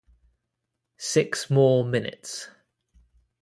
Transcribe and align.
Six 0.97 1.51
more 1.51 1.85
minutes. 1.85 2.49